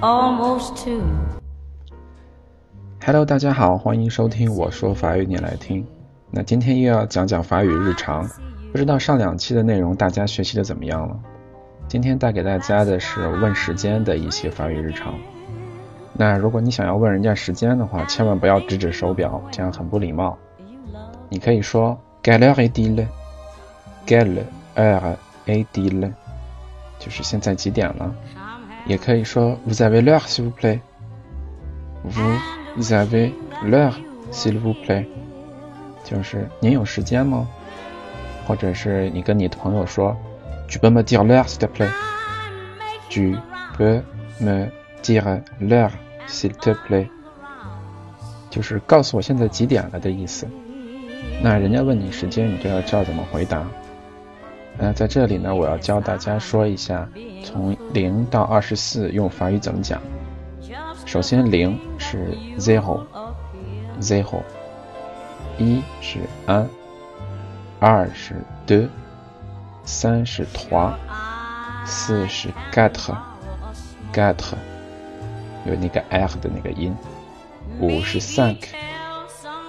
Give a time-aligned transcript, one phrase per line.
[0.00, 1.02] almost two.
[3.04, 5.86] Hello，大家好，欢迎收听我说法语你来听。
[6.30, 8.26] 那今天又要讲讲法语日常，
[8.72, 11.18] 不知道上两期的内容大家学习的怎么样了？
[11.86, 15.14] 今天带给大家的是问时间的一些法语日常。
[16.14, 20.38] 那如果你想要问人家时间的话，千万不要指指手表，这样很不礼貌。
[21.28, 24.44] 你可以说 “Quelle heure est-il？”，“Quelle
[24.76, 26.12] heure est-il？”
[26.98, 28.14] 就是现在几点了？
[28.90, 33.32] 也可以说 “Vous avez l'heure s'il vous plaît？”，“Vous avez
[33.64, 33.94] l'heure
[34.32, 35.06] s'il vous plaît？”
[36.02, 37.46] 就是您有时间吗？
[38.48, 40.16] 或者是你跟你的朋友说
[40.68, 43.36] “Tu peux me dire l'heure s'il te plaît？”，“Tu
[43.78, 44.02] peux
[44.40, 44.66] me
[45.04, 45.92] dire l'heure
[46.26, 47.06] s'il te plaît？”
[48.50, 50.48] 就是告诉我现在几点了的意思。
[51.40, 53.64] 那人家问你时间，你就要知道怎么回答。
[54.80, 57.06] 那在这里呢，我要教大家说一下，
[57.44, 60.00] 从零到二十四用法语怎么讲。
[61.04, 64.40] 首先，零是 zero，zero；
[65.58, 66.66] 一是 un，
[67.78, 68.88] 二是 deux，
[69.84, 70.94] 三是 trois，
[71.84, 74.54] 四是 quatre，quatre，
[75.66, 76.94] 有那个 r 的那个音；
[77.80, 78.68] 五是 cinq，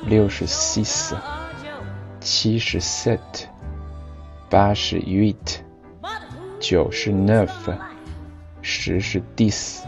[0.06, 1.14] 六是 six。
[2.22, 3.48] 七是 sept，
[4.52, 5.64] 八十 huit,
[7.14, 7.70] neuf,
[9.38, 9.82] dix,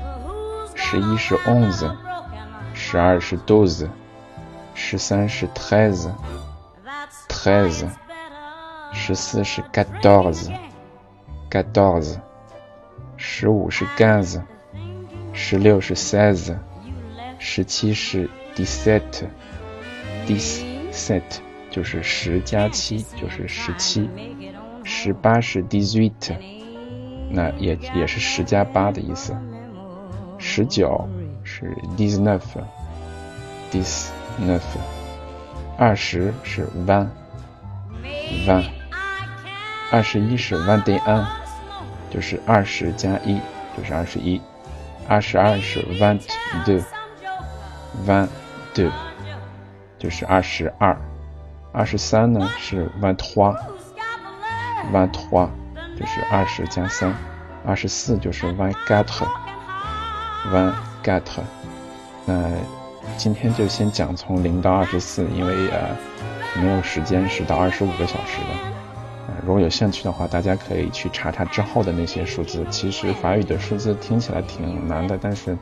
[1.46, 1.92] onze,
[3.46, 3.90] douze,
[5.54, 6.10] treize,
[7.28, 7.90] treize,
[9.74, 10.50] quatorze,
[11.52, 12.22] quatorze,
[13.98, 14.42] quinze,
[15.94, 16.58] seize,
[18.56, 19.28] dix-sept,
[20.26, 21.53] dix-sept.
[21.74, 24.08] 就是十加七就是十七，
[24.84, 26.36] 十八是 dix-huit，
[27.32, 29.36] 那也也是十加八的意思。
[30.38, 31.10] 十九
[31.44, 34.62] 是 dix-neuf，dix-neuf。
[35.76, 38.70] 二十是 vingt，vingt。
[39.92, 41.26] 二十一是 vingt-et-un，
[42.12, 43.42] 就是二十加一
[43.76, 44.40] 就是二十一。
[45.08, 46.28] 二十二是 v a n t
[46.66, 46.84] d e
[48.06, 48.32] v a n t
[48.84, 48.92] d e
[49.98, 50.96] 就是二十二。
[51.74, 55.50] 二十三呢是 vingt trois，vingt trois
[56.00, 57.12] 就是二十加三，
[57.66, 60.74] 二十四就是 vingt quatre，vingt
[61.04, 61.42] quatre。
[62.26, 62.52] 那
[63.18, 65.90] 今天就先讲从零到二十四，因为呃
[66.62, 68.50] 没有时间是到二十五个小时的。
[69.28, 72.64] 呃，如果有兴趣的话，大家可以去查查之后的那些数字。
[72.70, 75.58] 其实法语的数字听起来挺难的，但是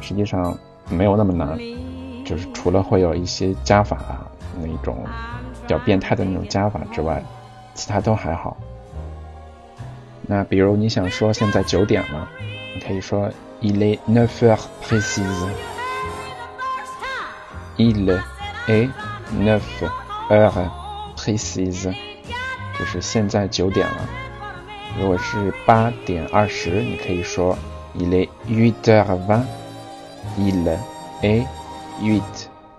[0.00, 0.58] 实际上
[0.90, 1.58] 没有那么难，
[2.22, 4.27] 就是除了会有一些加法
[4.60, 5.06] 那种。
[5.60, 7.22] 比较变态的那种加法之外，
[7.74, 8.56] 其他都还好。
[10.22, 12.26] 那比如你想说现在九点了，
[12.74, 13.28] 你可以说
[13.60, 15.50] il est neuf heures précises。
[17.76, 18.18] il
[18.66, 18.90] est
[19.30, 19.60] neuf
[20.30, 20.70] heures
[21.18, 21.94] précises，
[22.78, 24.08] 就是现在九点了。
[24.98, 27.58] 如果是八点二十，你可以说
[27.94, 29.44] il est huit heures vingt。
[30.38, 30.78] il
[31.20, 31.46] est
[32.00, 32.22] huit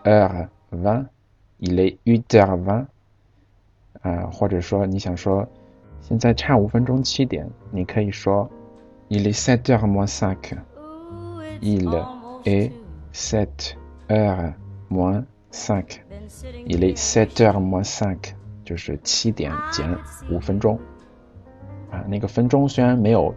[0.05, 1.05] heures vingt。
[1.59, 2.87] Il est huit heures vingt，
[4.01, 5.47] 啊，或者说你想说
[6.01, 8.49] 现在差五分钟七点，你可以说
[9.09, 10.57] il est sept heures moins cinq。
[11.61, 11.89] il
[12.45, 12.71] est
[13.13, 13.73] sept
[14.07, 14.53] heures
[14.89, 15.99] moins cinq。
[16.65, 18.33] il est sept heures moins cinq，
[18.63, 19.93] 就是七点减
[20.29, 20.79] 五分钟。
[21.91, 23.33] 啊，那个分钟虽然没有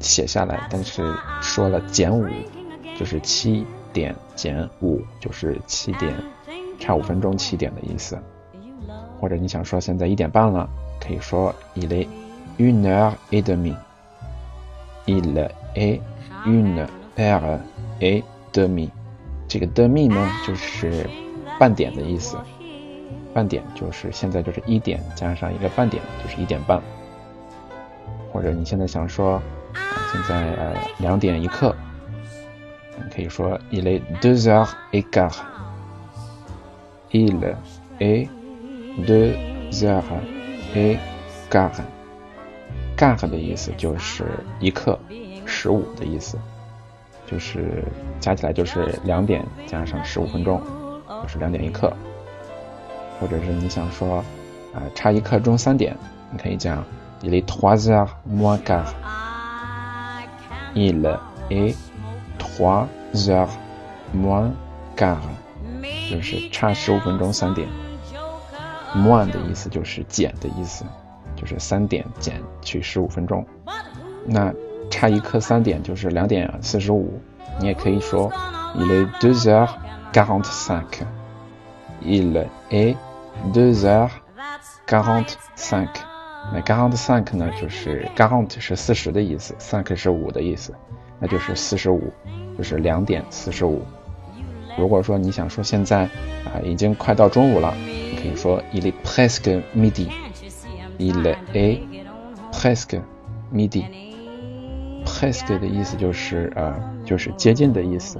[0.00, 1.04] 写下来，但是
[1.40, 2.26] 说了减五，
[2.96, 6.12] 就是七点减五，就是七点。
[6.80, 8.18] 差五分钟七点的意思，
[9.20, 10.68] 或者你想说现在一点半了，
[10.98, 12.08] 可以说 il est
[12.58, 13.76] une heure et demie。
[15.06, 16.00] il est
[16.46, 16.86] une
[17.16, 17.58] heure
[18.00, 18.90] et demie。
[19.46, 21.08] 这个 demi 呢就是
[21.58, 22.38] 半点的意思，
[23.34, 26.80] 半点就是现在就是一点加上一个半点就是一点半。
[28.32, 29.82] 或者你现在想说啊
[30.12, 31.74] 现在呃两点一刻，
[32.96, 35.34] 你可以说 il est deux heures et quart。
[37.12, 37.56] Il
[37.98, 38.28] est
[39.06, 39.34] deux
[39.82, 40.02] heures
[40.74, 40.98] et
[41.50, 41.80] quart。
[42.96, 44.24] quart 的意思就是
[44.60, 44.98] 一刻，
[45.46, 46.38] 十五的意思，
[47.26, 47.84] 就是
[48.20, 50.60] 加起来就是两点加上十五分钟，
[51.22, 51.92] 就是两点一刻。
[53.18, 54.24] 或者是你想说，
[54.72, 55.96] 啊，差一刻钟三点，
[56.30, 56.84] 你可以讲
[57.22, 58.86] il est trois heures moins quart。
[60.74, 61.18] il
[61.50, 61.74] est
[62.38, 63.50] trois heures
[64.14, 64.50] moins
[64.96, 65.18] quart。
[66.10, 67.68] 就是差十五分钟三点
[68.96, 70.84] ，moins 的意思就是减的意思，
[71.36, 73.46] 就是三点减去十五分钟。
[74.26, 74.52] 那
[74.90, 77.12] 差一刻三点就是两点四十五，
[77.60, 78.28] 你也可以说
[78.74, 79.70] il est deux heures
[80.12, 81.06] quarante-cinq。
[82.02, 82.96] il est
[83.52, 84.10] deux heures
[84.88, 85.88] quarante-cinq。
[86.52, 90.74] 那 quarante-cinq 呢，就是 quarante 是四十的意思，cinq 是五的意思，
[91.20, 92.12] 那就是四十五，
[92.58, 93.82] 就是两点四十五。
[94.78, 96.04] 如果说你想说现在
[96.44, 100.08] 啊已经快到中午了，你可以说 il est presque midi。
[100.98, 101.80] il est
[102.52, 103.00] presque
[103.52, 103.84] midi。
[105.04, 106.74] presque 的意思就是呃
[107.04, 108.18] 就是接近的意思。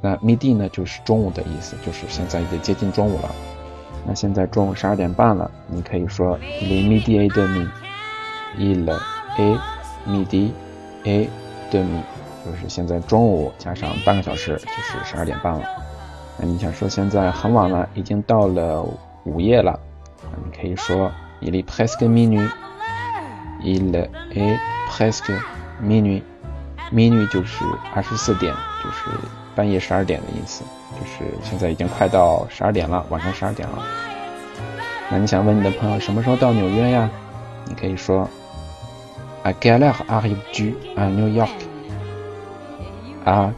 [0.00, 3.34] 那 midi 呢就是中午的意思，就是现在已经接近中午了。
[4.06, 7.66] 那现在中午十二点半了，你可以说 il est midi et demi。
[8.58, 8.86] il
[9.36, 9.58] est
[10.06, 10.50] midi
[11.04, 11.28] et
[11.70, 12.02] demi。
[12.46, 15.62] 就是现在中午加上半个小时，就是十二点半了。
[16.38, 18.86] 那你想说现在很晚了，已经到了
[19.24, 19.76] 午夜了，
[20.44, 21.10] 你可以说
[21.40, 22.48] Il presque minuit。
[23.62, 24.58] il est
[24.88, 25.36] presque
[25.82, 26.22] minuit。
[26.92, 28.54] minuit 就是二十四点，
[28.84, 29.10] 就是
[29.56, 30.62] 半夜十二点的意思。
[30.92, 33.82] 就是现在已经快到十二点了，晚上十二点了。
[35.10, 37.10] 那你想问你的朋友什么时候到纽约呀？
[37.64, 38.28] 你可以说
[39.42, 41.28] à quelle heure arrives-tu à New
[43.26, 43.50] À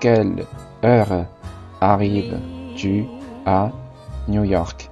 [0.00, 0.46] quelle
[0.82, 1.26] heure
[1.78, 3.04] arrives-tu
[3.44, 3.70] à
[4.26, 4.86] New York？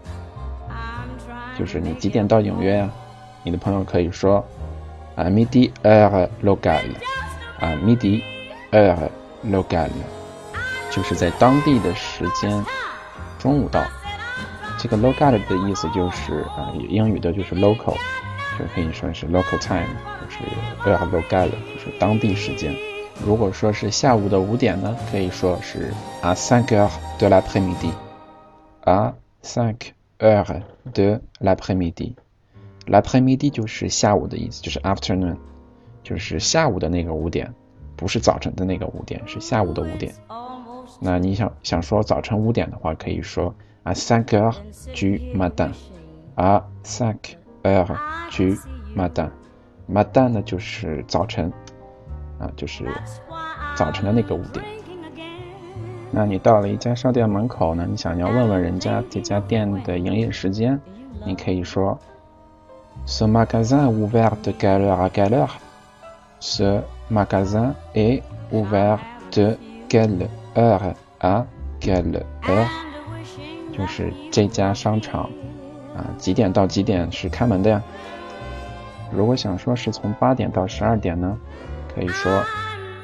[1.59, 2.91] 就是你几点到纽约啊？
[3.43, 4.45] 你的朋友可以说
[5.17, 8.23] ，à midi heure locale，à midi
[8.71, 9.09] heure
[9.47, 9.89] locale，
[10.91, 12.63] 就是在当地的时间
[13.39, 13.83] 中午到。
[14.79, 17.97] 这个 locale 的意思就是啊，英语的就是 local，
[18.59, 19.89] 就可以说是 local time，
[20.21, 20.45] 就是
[20.85, 22.75] heure locale，就是当地时间。
[23.25, 25.93] 如果说是下午的五点呢，可以说是
[26.23, 27.91] à cinq heures de l'après-midi。
[28.85, 29.13] à
[29.43, 30.63] cinq heures
[30.95, 32.15] de l'après-midi。
[32.87, 35.37] l'après-midi 就是下午的意思，就是 afternoon，
[36.03, 37.53] 就是下午的那个五点，
[37.97, 40.15] 不是早晨的那个五点，是下午的五点。
[41.01, 43.55] 那你想想说早晨五点的话，可以说
[43.85, 44.57] à cinq heures
[44.95, 45.73] du matin。
[46.37, 47.17] à cinq
[47.65, 47.97] heures
[48.31, 48.57] du
[48.97, 49.31] matin。
[49.87, 51.53] matin 呢就是早晨。
[52.39, 52.87] 啊，就是
[53.77, 54.65] 早晨的那个五点。
[56.11, 60.81] 那你到了一家商店门口呢，你想要问问人家这家店的营业时间，
[61.27, 61.99] 你可以说
[63.07, 66.81] ：Ce magasin ouvert de quelle heure à quelle heure？Ce
[67.11, 68.99] magasin est ouvert
[69.31, 69.57] de
[69.89, 71.45] quelle heure à
[71.81, 72.67] quelle heure？
[73.77, 75.29] 就是这家商场
[75.95, 77.83] 啊，几点到几点是开门的呀？
[79.13, 81.39] 如果想说是从八点到十二点呢？
[81.95, 82.43] 可以说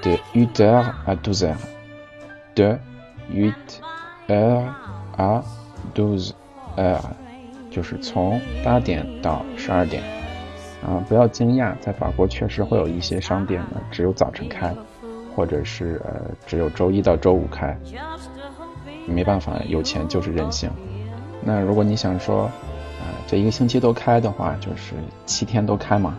[0.03, 2.79] ，de huit heures à douze heures，de
[3.33, 3.55] huit
[4.29, 4.67] heures
[5.17, 5.43] à
[5.95, 6.33] douze
[6.77, 7.01] heures，
[7.71, 10.03] 就是从八点到十二点。
[10.87, 14.75] 啊，不要惊讶，在法国确实会有一些商店呢，只有早晨开，
[15.35, 17.75] 或者是呃，只有周一到周五开。
[19.07, 20.71] 没办法，有钱就是任性。
[21.43, 24.95] 那如果你想说，啊，这一个星期都开的话，就是
[25.25, 26.19] 七天都开嘛。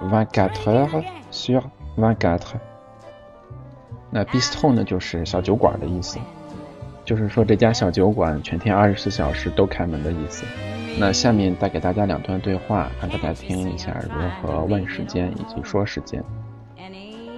[0.00, 1.62] vingt-quatre heures sur
[1.96, 2.58] vingt-quatre。
[4.10, 6.18] 那 bistro 呢，就是小酒馆的意思，
[7.04, 10.44] 就是说这家小酒馆全天二十四小时都开门的意思。
[10.98, 16.22] 那下面带给大家两段对话，让大家听一下如何问时间以及说时间。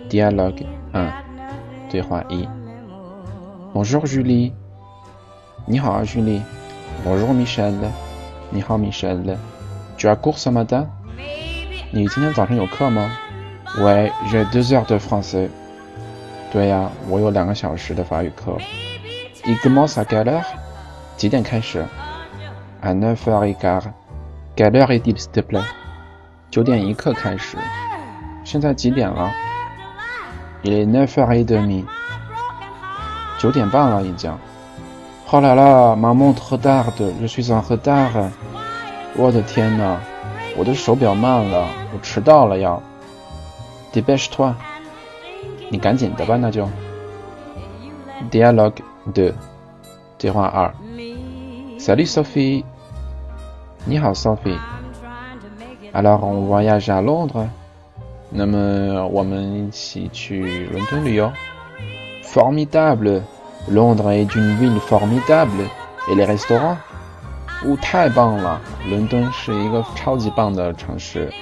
[0.09, 1.13] Dialogue 嗯，
[1.91, 2.49] 对话一
[3.75, 4.53] ：Bonjour Julie，
[5.67, 6.43] 你好啊，Julie。
[7.05, 7.75] Bonjour Michel，
[8.51, 10.87] 你好，Michel，Tu as cours ce matin？
[11.91, 13.11] 你今天早上有课吗
[13.79, 15.49] ？Ouais, j'ai deux heures de français.
[16.53, 18.59] 对呀，我有两个小时的法语课。
[19.47, 20.45] Il commence à quelle heure?
[21.17, 21.83] 几点开始
[22.83, 23.85] ？À neuf heures et quart.
[24.55, 25.65] Quelle heure est-il, s'il te plaît?
[26.51, 27.57] 九点一刻开始。
[28.45, 29.31] 现在几点了
[30.63, 31.87] ？Il est neuf heures et demie.
[33.39, 34.31] 九点半了已经。
[35.31, 38.31] Oh là là, ma montre tarde，je suis en retard.
[39.17, 39.99] 我的天呐！
[40.58, 42.82] 我的手表慢了，我迟到了要。
[43.94, 44.54] Dépêche-toi，
[45.70, 46.68] 你赶紧的吧，那就。
[48.32, 48.78] Dialogue
[49.14, 49.34] deux，
[50.18, 50.74] 对话二。
[51.78, 52.64] Salut Sophie，
[53.86, 57.48] 你好 Sophie。Alors on voyage à Londres，
[58.30, 61.32] 那么我们一起去伦敦旅游。
[62.24, 63.22] formidable.
[63.70, 65.70] Londres est une ville formidable.
[66.10, 66.78] Et les restaurants?
[67.65, 68.61] 哦，太棒了！
[68.89, 71.33] 伦敦是一个超级棒的城市。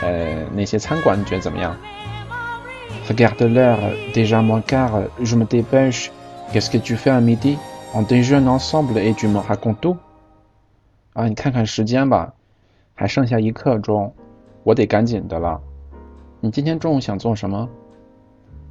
[0.00, 1.76] 呃，那些餐馆你觉得怎么样
[3.08, 6.10] ？Regarde l'heure, déjà moins quart, je me dépêche.
[6.52, 7.58] Qu'est-ce que tu fais à midi?
[7.94, 9.96] On déjeune ensemble et tu me racontes tout.
[11.14, 12.32] 啊，你看看时间吧，
[12.94, 14.14] 还剩下一刻钟，
[14.62, 15.60] 我得赶紧的了。
[16.40, 17.68] 你今天中午想做什么？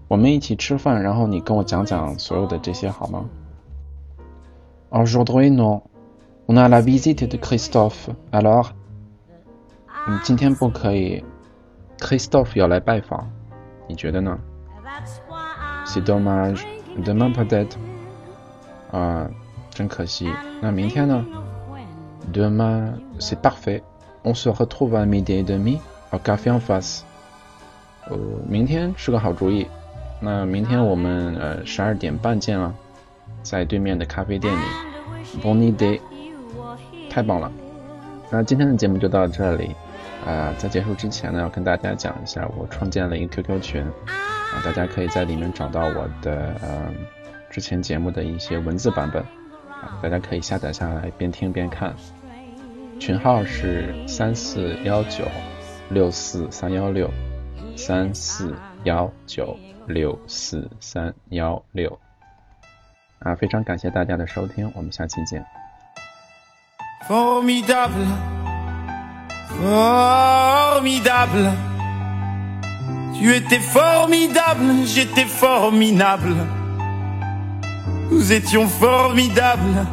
[0.08, 3.26] 我们一起吃饭，然后你跟我讲讲所有的这些好吗
[4.92, 5.82] ？Aujourd'hui non,
[6.47, 8.11] on a la visite de Christophe.
[8.33, 8.69] Alors?
[10.09, 11.23] 你今天不可以，
[11.99, 13.29] Christophe 要来拜访，
[13.87, 14.39] 你觉得呢？
[15.87, 16.63] C'est dommage,
[17.05, 17.77] demain peut-être.
[18.91, 19.29] 啊，
[19.71, 20.33] 真可惜。
[20.61, 21.25] 那明天呢？
[22.33, 23.83] Demain, c'est parfait.
[24.23, 25.79] On se retrouve à midi et demi
[26.11, 27.03] au café en face.
[28.09, 28.17] 呃，
[28.47, 29.67] 明天是个好主意。
[30.21, 32.75] 那明天我们呃十二点半见啊，
[33.43, 34.61] 在对面的咖啡店里。
[35.43, 36.01] Bon idée，
[37.14, 37.52] 太棒了。
[38.32, 39.76] 那今天的节目就到这里。
[40.26, 46.90] 啊，在结束之前呢，要跟大家讲一下，我创建了一个 QQ 群，啊，大家可以在里面找到我的呃
[47.52, 49.22] 之前节目的一些文字版本，
[49.70, 51.94] 啊，大家可以下载下来边听边看。
[53.00, 55.26] 群号是三四幺九
[55.90, 57.10] 六四三幺六。
[57.76, 62.00] 三四幺九六四三幺六
[63.18, 65.63] 啊，非常感谢大家的收听，我们下期见。
[67.08, 68.08] Formidable,
[69.62, 71.52] formidable,
[73.20, 76.36] tu étais formidable, j'étais formidable,
[78.10, 79.86] nous étions formidables,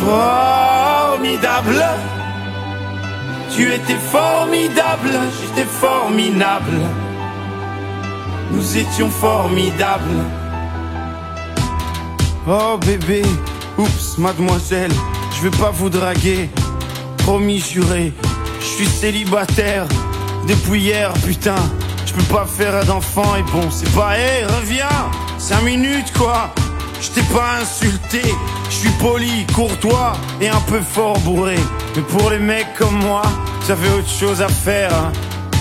[0.00, 1.84] formidable.
[3.52, 6.80] Tu étais formidable, j'étais formidable.
[8.52, 10.24] Nous étions formidables.
[12.48, 13.22] Oh bébé,
[13.78, 14.92] oups, mademoiselle,
[15.36, 16.48] je vais pas vous draguer.
[17.18, 18.12] Promis juré,
[18.60, 19.86] je suis célibataire
[20.48, 21.62] depuis hier, putain.
[22.06, 24.88] Je peux pas faire d'enfant et bon, c'est pas, hé, reviens,
[25.38, 26.52] cinq minutes quoi.
[27.00, 28.20] Je t'ai pas insulté,
[28.68, 31.56] je suis poli, courtois et un peu fort bourré.
[31.96, 33.22] Mais pour les mecs comme moi,
[33.66, 34.92] j'avais autre chose à faire.
[34.92, 35.12] Hein.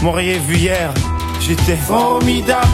[0.02, 0.92] M'auriez vu hier,
[1.40, 2.68] j'étais formidable.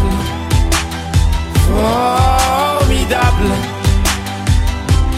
[1.68, 3.75] Formidable.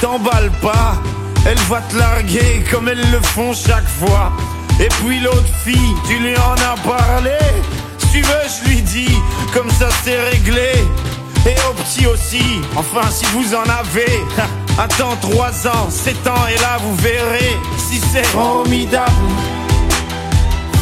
[0.00, 0.94] t'emballe pas.
[1.46, 4.32] Elle va te larguer comme elles le font chaque fois.
[4.78, 7.38] Et puis l'autre fille, tu lui en as parlé.
[8.12, 9.16] Tu veux, je lui dis,
[9.54, 10.72] comme ça c'est réglé
[11.46, 12.60] et au petit aussi.
[12.76, 14.20] Enfin, si vous en avez,
[14.78, 19.12] attends 3 ans, 7 ans, et là vous verrez si c'est formidable.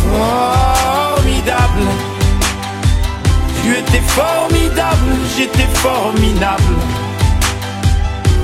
[0.09, 1.83] Formidable.
[3.63, 6.63] Tu étais formidable, j'étais formidable.